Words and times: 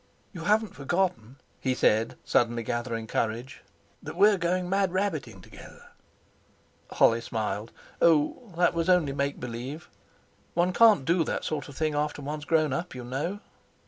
"You 0.33 0.45
haven't 0.45 0.73
forgotten," 0.73 1.35
he 1.59 1.75
said, 1.75 2.17
suddenly 2.25 2.63
gathering 2.63 3.05
courage, 3.05 3.61
"that 4.01 4.15
we're 4.15 4.39
going 4.39 4.67
mad 4.67 4.91
rabbiting 4.91 5.41
together?" 5.41 5.91
Holly 6.93 7.21
smiled. 7.21 7.71
"Oh! 8.01 8.51
That 8.57 8.73
was 8.73 8.89
only 8.89 9.13
make 9.13 9.39
believe. 9.39 9.89
One 10.55 10.73
can't 10.73 11.05
do 11.05 11.23
that 11.25 11.43
sort 11.45 11.69
of 11.69 11.77
thing 11.77 11.93
after 11.93 12.19
one's 12.19 12.45
grown 12.45 12.73
up, 12.73 12.95
you 12.95 13.03
know." 13.03 13.41